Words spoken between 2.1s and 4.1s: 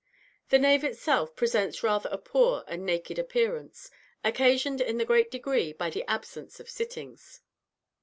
a poor and naked appearance,